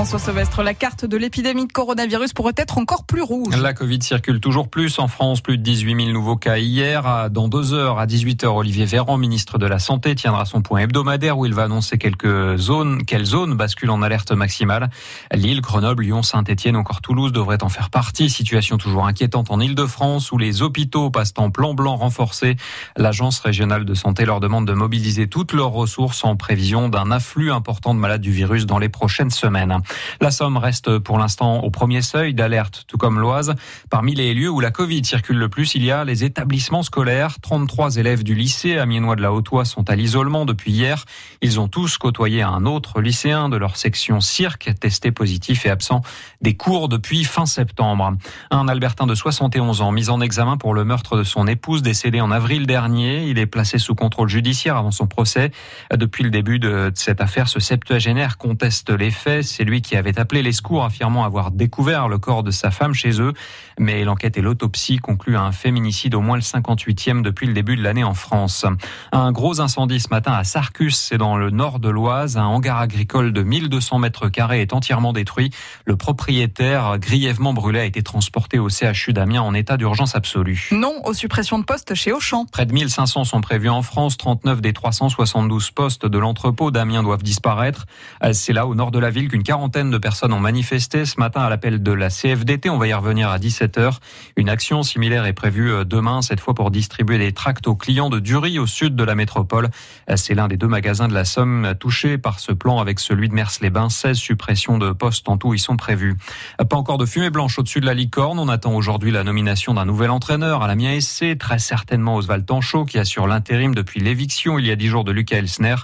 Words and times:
François 0.00 0.18
Sauvestre, 0.18 0.62
la 0.62 0.72
carte 0.72 1.04
de 1.04 1.18
l'épidémie 1.18 1.66
de 1.66 1.72
coronavirus 1.72 2.32
pourrait 2.32 2.54
être 2.56 2.78
encore 2.78 3.04
plus 3.04 3.20
rouge. 3.20 3.54
La 3.54 3.74
Covid 3.74 4.00
circule 4.00 4.40
toujours 4.40 4.70
plus 4.70 4.98
en 4.98 5.08
France, 5.08 5.42
plus 5.42 5.58
de 5.58 5.62
18 5.62 6.04
000 6.04 6.12
nouveaux 6.12 6.36
cas 6.36 6.56
hier. 6.56 7.28
Dans 7.28 7.48
deux 7.48 7.74
heures, 7.74 7.98
à 7.98 8.06
18 8.06 8.44
h 8.44 8.46
Olivier 8.46 8.86
Véran, 8.86 9.18
ministre 9.18 9.58
de 9.58 9.66
la 9.66 9.78
Santé, 9.78 10.14
tiendra 10.14 10.46
son 10.46 10.62
point 10.62 10.80
hebdomadaire 10.80 11.36
où 11.36 11.44
il 11.44 11.52
va 11.52 11.64
annoncer 11.64 11.98
quelques 11.98 12.56
zones, 12.56 13.04
quelles 13.04 13.26
zones 13.26 13.58
basculent 13.58 13.90
en 13.90 14.00
alerte 14.00 14.32
maximale. 14.32 14.88
Lille, 15.34 15.60
Grenoble, 15.60 16.02
Lyon, 16.02 16.22
Saint-Etienne, 16.22 16.76
encore 16.76 17.02
Toulouse 17.02 17.32
devraient 17.32 17.62
en 17.62 17.68
faire 17.68 17.90
partie. 17.90 18.30
Situation 18.30 18.78
toujours 18.78 19.06
inquiétante 19.06 19.50
en 19.50 19.60
Ile-de-France 19.60 20.32
où 20.32 20.38
les 20.38 20.62
hôpitaux 20.62 21.10
passent 21.10 21.34
en 21.36 21.50
plan 21.50 21.74
blanc 21.74 21.96
renforcé. 21.96 22.56
L'agence 22.96 23.38
régionale 23.40 23.84
de 23.84 23.92
santé 23.92 24.24
leur 24.24 24.40
demande 24.40 24.66
de 24.66 24.72
mobiliser 24.72 25.26
toutes 25.26 25.52
leurs 25.52 25.72
ressources 25.72 26.24
en 26.24 26.36
prévision 26.36 26.88
d'un 26.88 27.10
afflux 27.10 27.52
important 27.52 27.94
de 27.94 28.00
malades 28.00 28.22
du 28.22 28.32
virus 28.32 28.64
dans 28.64 28.78
les 28.78 28.88
prochaines 28.88 29.30
semaines. 29.30 29.82
La 30.20 30.30
Somme 30.30 30.56
reste 30.56 30.98
pour 30.98 31.18
l'instant 31.18 31.60
au 31.60 31.70
premier 31.70 32.02
seuil 32.02 32.34
d'alerte, 32.34 32.84
tout 32.86 32.98
comme 32.98 33.18
l'Oise. 33.18 33.54
Parmi 33.88 34.14
les 34.14 34.34
lieux 34.34 34.50
où 34.50 34.60
la 34.60 34.70
Covid 34.70 35.04
circule 35.04 35.38
le 35.38 35.48
plus, 35.48 35.74
il 35.74 35.84
y 35.84 35.90
a 35.90 36.04
les 36.04 36.24
établissements 36.24 36.82
scolaires. 36.82 37.40
33 37.40 37.96
élèves 37.96 38.22
du 38.22 38.34
lycée 38.34 38.78
amiénois 38.78 39.16
de 39.16 39.22
la 39.22 39.32
Haute-Oise 39.32 39.68
sont 39.68 39.88
à 39.90 39.96
l'isolement 39.96 40.44
depuis 40.44 40.72
hier. 40.72 41.04
Ils 41.42 41.60
ont 41.60 41.68
tous 41.68 41.98
côtoyé 41.98 42.42
un 42.42 42.66
autre 42.66 43.00
lycéen 43.00 43.48
de 43.48 43.56
leur 43.56 43.76
section 43.76 44.20
cirque, 44.20 44.70
testé 44.80 45.12
positif 45.12 45.66
et 45.66 45.70
absent 45.70 46.02
des 46.40 46.56
cours 46.56 46.88
depuis 46.88 47.24
fin 47.24 47.46
septembre. 47.46 48.16
Un 48.50 48.68
Albertain 48.68 49.06
de 49.06 49.14
71 49.14 49.80
ans 49.80 49.92
mis 49.92 50.10
en 50.10 50.20
examen 50.20 50.56
pour 50.56 50.74
le 50.74 50.84
meurtre 50.84 51.16
de 51.16 51.24
son 51.24 51.46
épouse 51.46 51.82
décédée 51.82 52.20
en 52.20 52.30
avril 52.30 52.66
dernier. 52.66 53.24
Il 53.28 53.38
est 53.38 53.46
placé 53.46 53.78
sous 53.78 53.94
contrôle 53.94 54.28
judiciaire 54.28 54.76
avant 54.76 54.90
son 54.90 55.06
procès. 55.06 55.50
Depuis 55.94 56.24
le 56.24 56.30
début 56.30 56.58
de 56.58 56.90
cette 56.94 57.20
affaire, 57.20 57.48
ce 57.48 57.60
septuagénaire 57.60 58.38
conteste 58.38 58.90
les 58.90 59.10
faits. 59.10 59.44
C'est 59.44 59.64
lui 59.64 59.79
qui 59.80 59.96
avait 59.96 60.18
appelé 60.18 60.42
les 60.42 60.52
secours 60.52 60.84
affirmant 60.84 61.24
avoir 61.24 61.50
découvert 61.50 62.08
le 62.08 62.18
corps 62.18 62.42
de 62.42 62.50
sa 62.50 62.70
femme 62.70 62.94
chez 62.94 63.20
eux. 63.20 63.32
Mais 63.78 64.04
l'enquête 64.04 64.36
et 64.36 64.40
l'autopsie 64.40 64.98
concluent 64.98 65.36
à 65.36 65.42
un 65.42 65.52
féminicide 65.52 66.14
au 66.14 66.20
moins 66.20 66.36
le 66.36 66.42
58e 66.42 67.22
depuis 67.22 67.46
le 67.46 67.52
début 67.52 67.76
de 67.76 67.82
l'année 67.82 68.04
en 68.04 68.14
France. 68.14 68.66
Un 69.12 69.32
gros 69.32 69.60
incendie 69.60 70.00
ce 70.00 70.08
matin 70.10 70.32
à 70.32 70.44
Sarcus, 70.44 70.96
c'est 70.96 71.18
dans 71.18 71.36
le 71.36 71.50
nord 71.50 71.78
de 71.78 71.88
l'Oise. 71.88 72.36
Un 72.36 72.44
hangar 72.44 72.78
agricole 72.78 73.32
de 73.32 73.42
1200 73.42 73.98
mètres 73.98 74.28
carrés 74.28 74.60
est 74.60 74.72
entièrement 74.72 75.12
détruit. 75.12 75.50
Le 75.84 75.96
propriétaire, 75.96 76.98
grièvement 76.98 77.52
brûlé, 77.52 77.80
a 77.80 77.84
été 77.84 78.02
transporté 78.02 78.58
au 78.58 78.68
CHU 78.68 79.12
d'Amiens 79.12 79.42
en 79.42 79.54
état 79.54 79.76
d'urgence 79.76 80.14
absolue. 80.14 80.68
Non 80.72 80.94
aux 81.04 81.14
suppressions 81.14 81.58
de 81.58 81.64
postes 81.64 81.94
chez 81.94 82.12
Auchan. 82.12 82.46
Près 82.46 82.66
de 82.66 82.72
1500 82.72 83.24
sont 83.24 83.40
prévus 83.40 83.68
en 83.68 83.82
France. 83.82 84.16
39 84.16 84.60
des 84.60 84.72
372 84.72 85.70
postes 85.70 86.06
de 86.06 86.18
l'entrepôt 86.18 86.70
d'Amiens 86.70 87.02
doivent 87.02 87.22
disparaître. 87.22 87.86
C'est 88.32 88.52
là, 88.52 88.66
au 88.66 88.74
nord 88.74 88.90
de 88.90 88.98
la 88.98 89.10
ville, 89.10 89.28
qu'une 89.28 89.42
quarantaine 89.42 89.59
de 89.68 89.98
personnes 89.98 90.32
ont 90.32 90.40
manifesté 90.40 91.04
ce 91.04 91.20
matin 91.20 91.42
à 91.42 91.50
l'appel 91.50 91.82
de 91.82 91.92
la 91.92 92.08
CFDT. 92.08 92.70
On 92.70 92.78
va 92.78 92.88
y 92.88 92.94
revenir 92.94 93.28
à 93.28 93.38
17h. 93.38 93.98
Une 94.36 94.48
action 94.48 94.82
similaire 94.82 95.26
est 95.26 95.34
prévue 95.34 95.70
euh, 95.70 95.84
demain, 95.84 96.22
cette 96.22 96.40
fois 96.40 96.54
pour 96.54 96.70
distribuer 96.70 97.18
des 97.18 97.32
tracts 97.32 97.66
aux 97.66 97.74
clients 97.74 98.08
de 98.08 98.20
Dury 98.20 98.58
au 98.58 98.66
sud 98.66 98.96
de 98.96 99.04
la 99.04 99.14
métropole. 99.14 99.68
Euh, 100.08 100.16
c'est 100.16 100.34
l'un 100.34 100.48
des 100.48 100.56
deux 100.56 100.66
magasins 100.66 101.08
de 101.08 101.14
la 101.14 101.26
Somme 101.26 101.74
touchés 101.78 102.16
par 102.16 102.40
ce 102.40 102.52
plan 102.52 102.78
avec 102.78 103.00
celui 103.00 103.28
de 103.28 103.34
Mers-les-Bains. 103.34 103.90
16 103.90 104.16
suppressions 104.16 104.78
de 104.78 104.92
postes 104.92 105.28
en 105.28 105.36
tout 105.36 105.52
y 105.52 105.58
sont 105.58 105.76
prévues. 105.76 106.16
Euh, 106.60 106.64
pas 106.64 106.76
encore 106.76 106.96
de 106.96 107.04
fumée 107.04 107.30
blanche 107.30 107.58
au-dessus 107.58 107.80
de 107.80 107.86
la 107.86 107.94
licorne. 107.94 108.38
On 108.38 108.48
attend 108.48 108.72
aujourd'hui 108.72 109.10
la 109.10 109.24
nomination 109.24 109.74
d'un 109.74 109.84
nouvel 109.84 110.10
entraîneur 110.10 110.62
à 110.62 110.68
la 110.68 110.74
Mien 110.74 110.98
SC, 110.98 111.36
très 111.38 111.58
certainement 111.58 112.16
Oswald 112.16 112.46
Tanchot 112.46 112.86
qui 112.86 112.98
assure 112.98 113.26
l'intérim 113.26 113.74
depuis 113.74 114.00
l'éviction 114.00 114.58
il 114.58 114.66
y 114.66 114.70
a 114.70 114.76
dix 114.76 114.86
jours 114.88 115.04
de 115.04 115.12
Lucas 115.12 115.36
Elsner. 115.36 115.76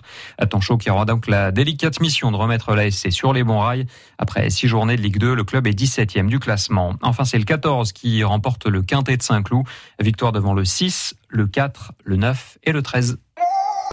Tanchot 0.49 0.79
qui 0.79 0.89
aura 0.91 1.05
donc 1.05 1.27
la 1.27 1.53
délicate 1.53 2.01
mission 2.01 2.31
de 2.31 2.37
remettre 2.37 2.75
la 2.75 2.91
SC 2.91 3.13
sur 3.13 3.35
les 3.35 3.45
bons 3.45 3.61
rails. 3.61 3.66
Après 4.19 4.49
six 4.51 4.69
journées 4.69 4.97
de 4.97 5.03
Ligue 5.03 5.19
2, 5.19 5.35
le 5.35 5.45
club 5.45 5.67
est 5.67 5.79
17e 5.79 6.29
du 6.29 6.39
classement. 6.39 6.95
Enfin, 7.03 7.25
c'est 7.25 7.39
le 7.39 7.45
14 7.45 7.93
qui 7.93 8.23
remporte 8.25 8.67
le 8.67 8.83
quintet 8.83 9.17
de 9.17 9.23
Saint-Cloud. 9.23 9.65
Victoire 10.01 10.33
devant 10.33 10.55
le 10.55 10.65
6, 10.65 11.15
le 11.29 11.47
4, 11.47 11.93
le 12.05 12.17
9 12.17 12.59
et 12.65 12.73
le 12.73 12.83
13. 12.83 13.19